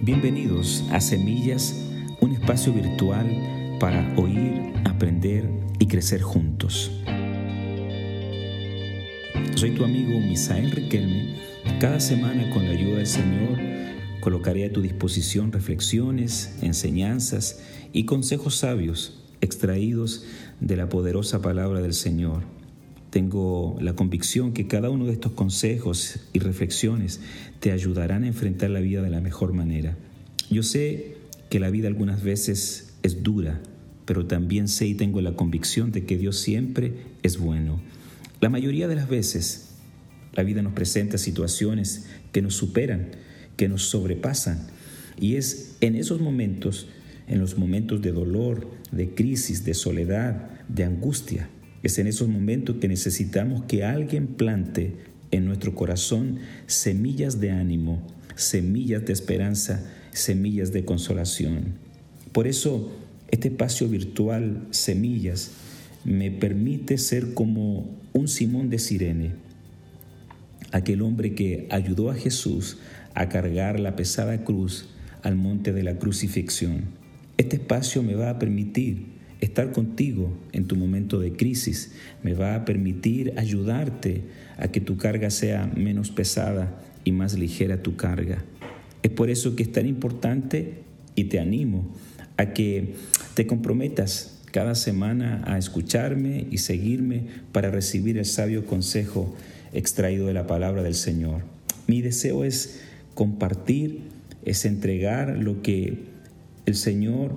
Bienvenidos 0.00 0.84
a 0.90 1.00
Semillas, 1.00 1.86
un 2.20 2.32
espacio 2.32 2.72
virtual 2.72 3.78
para 3.78 4.14
oír, 4.16 4.72
aprender 4.84 5.48
y 5.78 5.86
crecer 5.86 6.20
juntos. 6.20 6.90
Soy 9.54 9.70
tu 9.70 9.84
amigo 9.84 10.18
Misael 10.20 10.72
Riquelme. 10.72 11.36
Cada 11.80 12.00
semana 12.00 12.50
con 12.50 12.64
la 12.64 12.72
ayuda 12.72 12.98
del 12.98 13.06
Señor 13.06 13.58
colocaré 14.20 14.66
a 14.66 14.72
tu 14.72 14.82
disposición 14.82 15.52
reflexiones, 15.52 16.58
enseñanzas 16.60 17.62
y 17.92 18.04
consejos 18.04 18.56
sabios 18.56 19.22
extraídos 19.40 20.26
de 20.60 20.76
la 20.76 20.88
poderosa 20.88 21.40
palabra 21.40 21.80
del 21.80 21.94
Señor. 21.94 22.42
Tengo 23.14 23.78
la 23.80 23.94
convicción 23.94 24.52
que 24.52 24.66
cada 24.66 24.90
uno 24.90 25.06
de 25.06 25.12
estos 25.12 25.30
consejos 25.30 26.18
y 26.32 26.40
reflexiones 26.40 27.20
te 27.60 27.70
ayudarán 27.70 28.24
a 28.24 28.26
enfrentar 28.26 28.70
la 28.70 28.80
vida 28.80 29.02
de 29.02 29.10
la 29.10 29.20
mejor 29.20 29.52
manera. 29.52 29.96
Yo 30.50 30.64
sé 30.64 31.18
que 31.48 31.60
la 31.60 31.70
vida 31.70 31.86
algunas 31.86 32.24
veces 32.24 32.96
es 33.04 33.22
dura, 33.22 33.60
pero 34.04 34.26
también 34.26 34.66
sé 34.66 34.88
y 34.88 34.94
tengo 34.94 35.20
la 35.20 35.36
convicción 35.36 35.92
de 35.92 36.04
que 36.04 36.18
Dios 36.18 36.40
siempre 36.40 36.92
es 37.22 37.38
bueno. 37.38 37.80
La 38.40 38.48
mayoría 38.48 38.88
de 38.88 38.96
las 38.96 39.08
veces 39.08 39.76
la 40.32 40.42
vida 40.42 40.62
nos 40.62 40.72
presenta 40.72 41.16
situaciones 41.16 42.06
que 42.32 42.42
nos 42.42 42.56
superan, 42.56 43.12
que 43.56 43.68
nos 43.68 43.84
sobrepasan. 43.84 44.66
Y 45.20 45.36
es 45.36 45.76
en 45.80 45.94
esos 45.94 46.20
momentos, 46.20 46.88
en 47.28 47.38
los 47.38 47.58
momentos 47.58 48.02
de 48.02 48.10
dolor, 48.10 48.68
de 48.90 49.14
crisis, 49.14 49.64
de 49.64 49.74
soledad, 49.74 50.50
de 50.66 50.82
angustia, 50.82 51.48
es 51.84 51.98
en 51.98 52.08
esos 52.08 52.28
momentos 52.28 52.76
que 52.80 52.88
necesitamos 52.88 53.64
que 53.64 53.84
alguien 53.84 54.26
plante 54.26 54.96
en 55.30 55.44
nuestro 55.44 55.74
corazón 55.74 56.38
semillas 56.66 57.40
de 57.40 57.50
ánimo, 57.50 58.02
semillas 58.34 59.04
de 59.04 59.12
esperanza, 59.12 59.84
semillas 60.10 60.72
de 60.72 60.84
consolación. 60.84 61.74
Por 62.32 62.46
eso, 62.46 62.90
este 63.30 63.48
espacio 63.48 63.88
virtual, 63.88 64.66
Semillas, 64.70 65.52
me 66.04 66.30
permite 66.30 66.98
ser 66.98 67.34
como 67.34 67.98
un 68.12 68.28
Simón 68.28 68.70
de 68.70 68.78
Sirene, 68.78 69.32
aquel 70.72 71.02
hombre 71.02 71.34
que 71.34 71.66
ayudó 71.70 72.10
a 72.10 72.14
Jesús 72.14 72.78
a 73.14 73.28
cargar 73.28 73.78
la 73.78 73.94
pesada 73.94 74.42
cruz 74.42 74.88
al 75.22 75.36
monte 75.36 75.72
de 75.72 75.82
la 75.82 75.98
crucifixión. 75.98 76.84
Este 77.36 77.56
espacio 77.56 78.02
me 78.02 78.14
va 78.14 78.30
a 78.30 78.38
permitir 78.38 79.06
estar 79.44 79.72
contigo 79.72 80.32
en 80.52 80.66
tu 80.66 80.76
momento 80.76 81.20
de 81.20 81.32
crisis, 81.32 81.92
me 82.22 82.34
va 82.34 82.54
a 82.54 82.64
permitir 82.64 83.34
ayudarte 83.36 84.22
a 84.58 84.68
que 84.68 84.80
tu 84.80 84.96
carga 84.96 85.30
sea 85.30 85.70
menos 85.74 86.10
pesada 86.10 86.80
y 87.04 87.12
más 87.12 87.38
ligera 87.38 87.82
tu 87.82 87.96
carga. 87.96 88.44
Es 89.02 89.10
por 89.10 89.30
eso 89.30 89.54
que 89.54 89.64
es 89.64 89.72
tan 89.72 89.86
importante 89.86 90.78
y 91.14 91.24
te 91.24 91.38
animo 91.38 91.86
a 92.36 92.52
que 92.52 92.94
te 93.34 93.46
comprometas 93.46 94.40
cada 94.50 94.74
semana 94.74 95.42
a 95.46 95.58
escucharme 95.58 96.46
y 96.50 96.58
seguirme 96.58 97.26
para 97.52 97.70
recibir 97.70 98.18
el 98.18 98.24
sabio 98.24 98.64
consejo 98.66 99.34
extraído 99.72 100.28
de 100.28 100.32
la 100.32 100.46
palabra 100.46 100.82
del 100.82 100.94
Señor. 100.94 101.42
Mi 101.86 102.00
deseo 102.02 102.44
es 102.44 102.80
compartir, 103.14 104.00
es 104.44 104.64
entregar 104.64 105.36
lo 105.38 105.60
que 105.60 106.04
el 106.66 106.76
Señor 106.76 107.36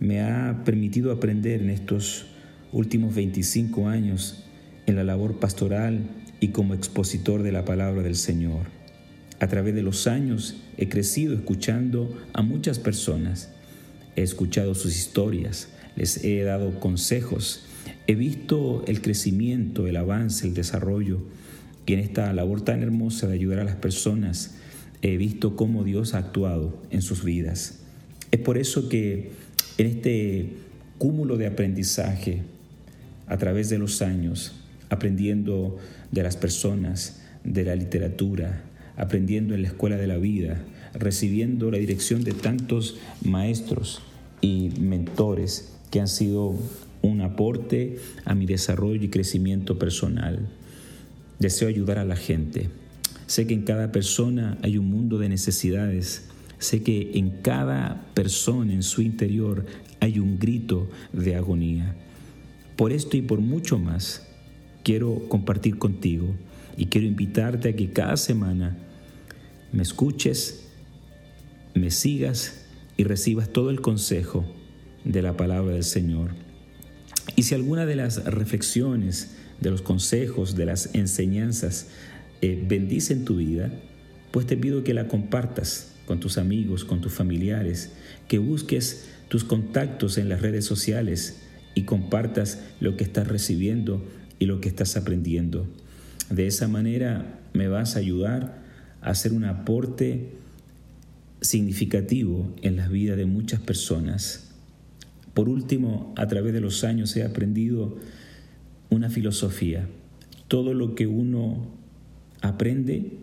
me 0.00 0.20
ha 0.20 0.62
permitido 0.64 1.12
aprender 1.12 1.62
en 1.62 1.70
estos 1.70 2.26
últimos 2.72 3.14
25 3.14 3.88
años 3.88 4.44
en 4.86 4.96
la 4.96 5.04
labor 5.04 5.38
pastoral 5.38 6.00
y 6.40 6.48
como 6.48 6.74
expositor 6.74 7.42
de 7.42 7.52
la 7.52 7.64
palabra 7.64 8.02
del 8.02 8.16
Señor. 8.16 8.66
A 9.40 9.48
través 9.48 9.74
de 9.74 9.82
los 9.82 10.06
años 10.06 10.56
he 10.76 10.88
crecido 10.88 11.34
escuchando 11.34 12.16
a 12.32 12.42
muchas 12.42 12.78
personas, 12.78 13.50
he 14.16 14.22
escuchado 14.22 14.74
sus 14.74 14.96
historias, 14.96 15.68
les 15.96 16.24
he 16.24 16.42
dado 16.42 16.78
consejos, 16.80 17.66
he 18.06 18.14
visto 18.14 18.84
el 18.86 19.00
crecimiento, 19.02 19.86
el 19.86 19.96
avance, 19.96 20.46
el 20.46 20.54
desarrollo 20.54 21.20
y 21.86 21.94
en 21.94 22.00
esta 22.00 22.32
labor 22.32 22.62
tan 22.62 22.82
hermosa 22.82 23.26
de 23.26 23.34
ayudar 23.34 23.60
a 23.60 23.64
las 23.64 23.76
personas 23.76 24.56
he 25.02 25.16
visto 25.16 25.56
cómo 25.56 25.84
Dios 25.84 26.14
ha 26.14 26.18
actuado 26.18 26.82
en 26.90 27.02
sus 27.02 27.24
vidas. 27.24 27.80
Es 28.30 28.40
por 28.40 28.58
eso 28.58 28.88
que 28.88 29.30
en 29.78 29.86
este 29.86 30.52
cúmulo 30.98 31.36
de 31.36 31.46
aprendizaje 31.46 32.42
a 33.26 33.36
través 33.36 33.68
de 33.68 33.78
los 33.78 34.02
años, 34.02 34.54
aprendiendo 34.88 35.78
de 36.12 36.22
las 36.22 36.36
personas, 36.36 37.20
de 37.44 37.64
la 37.64 37.76
literatura, 37.76 38.62
aprendiendo 38.96 39.54
en 39.54 39.62
la 39.62 39.68
escuela 39.68 39.96
de 39.96 40.06
la 40.06 40.16
vida, 40.16 40.62
recibiendo 40.94 41.70
la 41.70 41.78
dirección 41.78 42.24
de 42.24 42.32
tantos 42.32 42.96
maestros 43.22 44.02
y 44.40 44.70
mentores 44.80 45.72
que 45.90 46.00
han 46.00 46.08
sido 46.08 46.54
un 47.02 47.20
aporte 47.20 47.98
a 48.24 48.34
mi 48.34 48.46
desarrollo 48.46 49.02
y 49.02 49.08
crecimiento 49.08 49.78
personal. 49.78 50.48
Deseo 51.38 51.68
ayudar 51.68 51.98
a 51.98 52.04
la 52.04 52.16
gente. 52.16 52.68
Sé 53.26 53.46
que 53.46 53.54
en 53.54 53.62
cada 53.62 53.92
persona 53.92 54.56
hay 54.62 54.78
un 54.78 54.88
mundo 54.88 55.18
de 55.18 55.28
necesidades 55.28 56.24
Sé 56.58 56.82
que 56.82 57.12
en 57.14 57.42
cada 57.42 58.06
persona, 58.14 58.72
en 58.72 58.82
su 58.82 59.02
interior, 59.02 59.66
hay 60.00 60.18
un 60.18 60.38
grito 60.38 60.88
de 61.12 61.36
agonía. 61.36 61.94
Por 62.76 62.92
esto 62.92 63.16
y 63.16 63.22
por 63.22 63.40
mucho 63.40 63.78
más, 63.78 64.26
quiero 64.82 65.28
compartir 65.28 65.78
contigo 65.78 66.28
y 66.76 66.86
quiero 66.86 67.06
invitarte 67.06 67.70
a 67.70 67.76
que 67.76 67.90
cada 67.90 68.16
semana 68.16 68.76
me 69.72 69.82
escuches, 69.82 70.68
me 71.74 71.90
sigas 71.90 72.64
y 72.96 73.04
recibas 73.04 73.50
todo 73.50 73.70
el 73.70 73.80
consejo 73.80 74.44
de 75.04 75.22
la 75.22 75.36
palabra 75.36 75.74
del 75.74 75.84
Señor. 75.84 76.30
Y 77.34 77.42
si 77.42 77.54
alguna 77.54 77.86
de 77.86 77.96
las 77.96 78.24
reflexiones, 78.24 79.36
de 79.60 79.70
los 79.70 79.82
consejos, 79.82 80.54
de 80.54 80.66
las 80.66 80.94
enseñanzas 80.94 81.88
eh, 82.42 82.62
bendicen 82.66 83.24
tu 83.24 83.36
vida, 83.36 83.72
pues 84.30 84.46
te 84.46 84.56
pido 84.56 84.84
que 84.84 84.94
la 84.94 85.08
compartas 85.08 85.95
con 86.06 86.20
tus 86.20 86.38
amigos, 86.38 86.84
con 86.84 87.00
tus 87.00 87.12
familiares, 87.12 87.92
que 88.28 88.38
busques 88.38 89.08
tus 89.28 89.44
contactos 89.44 90.18
en 90.18 90.28
las 90.28 90.40
redes 90.40 90.64
sociales 90.64 91.42
y 91.74 91.82
compartas 91.82 92.62
lo 92.80 92.96
que 92.96 93.04
estás 93.04 93.28
recibiendo 93.28 94.02
y 94.38 94.46
lo 94.46 94.60
que 94.60 94.68
estás 94.68 94.96
aprendiendo. 94.96 95.66
De 96.30 96.46
esa 96.46 96.68
manera 96.68 97.40
me 97.52 97.68
vas 97.68 97.96
a 97.96 97.98
ayudar 97.98 98.62
a 99.02 99.10
hacer 99.10 99.32
un 99.32 99.44
aporte 99.44 100.30
significativo 101.40 102.54
en 102.62 102.76
la 102.76 102.88
vida 102.88 103.16
de 103.16 103.26
muchas 103.26 103.60
personas. 103.60 104.50
Por 105.34 105.48
último, 105.48 106.14
a 106.16 106.26
través 106.26 106.54
de 106.54 106.60
los 106.60 106.82
años 106.82 107.14
he 107.16 107.22
aprendido 107.22 107.98
una 108.90 109.10
filosofía. 109.10 109.86
Todo 110.48 110.72
lo 110.72 110.94
que 110.94 111.06
uno 111.06 111.66
aprende 112.40 113.18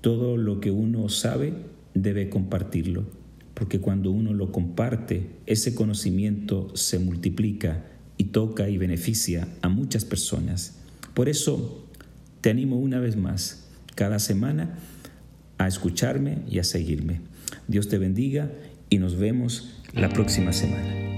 todo 0.00 0.36
lo 0.36 0.60
que 0.60 0.70
uno 0.70 1.08
sabe 1.08 1.54
debe 1.94 2.28
compartirlo, 2.28 3.06
porque 3.54 3.80
cuando 3.80 4.10
uno 4.10 4.32
lo 4.32 4.52
comparte, 4.52 5.30
ese 5.46 5.74
conocimiento 5.74 6.74
se 6.74 6.98
multiplica 6.98 7.84
y 8.16 8.24
toca 8.24 8.68
y 8.68 8.78
beneficia 8.78 9.48
a 9.62 9.68
muchas 9.68 10.04
personas. 10.04 10.78
Por 11.14 11.28
eso 11.28 11.86
te 12.40 12.50
animo 12.50 12.78
una 12.78 13.00
vez 13.00 13.16
más, 13.16 13.68
cada 13.94 14.18
semana, 14.18 14.78
a 15.58 15.66
escucharme 15.66 16.38
y 16.48 16.60
a 16.60 16.64
seguirme. 16.64 17.20
Dios 17.66 17.88
te 17.88 17.98
bendiga 17.98 18.52
y 18.90 18.98
nos 18.98 19.16
vemos 19.16 19.82
la 19.92 20.08
próxima 20.08 20.52
semana. 20.52 21.17